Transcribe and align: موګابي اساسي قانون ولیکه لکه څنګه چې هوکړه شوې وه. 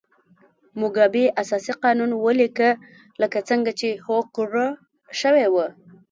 موګابي 0.79 1.25
اساسي 1.41 1.73
قانون 1.83 2.11
ولیکه 2.15 2.69
لکه 3.21 3.39
څنګه 3.49 3.71
چې 3.79 3.89
هوکړه 4.05 4.67
شوې 5.19 5.47
وه. 5.53 5.67